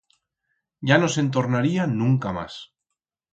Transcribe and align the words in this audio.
Ya 0.91 0.97
no 1.01 1.09
se'n 1.15 1.29
tornaría 1.35 1.85
nunca 1.93 2.33
mas. 2.39 2.57